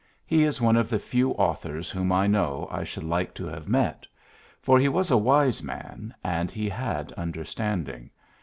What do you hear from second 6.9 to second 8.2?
understanding.